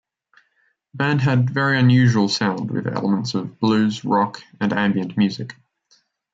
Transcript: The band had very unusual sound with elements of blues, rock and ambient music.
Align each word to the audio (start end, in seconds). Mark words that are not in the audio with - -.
The 0.93 0.97
band 0.97 1.21
had 1.21 1.51
very 1.51 1.77
unusual 1.79 2.27
sound 2.27 2.71
with 2.71 2.87
elements 2.87 3.35
of 3.35 3.59
blues, 3.59 4.03
rock 4.03 4.41
and 4.59 4.73
ambient 4.73 5.15
music. 5.15 5.53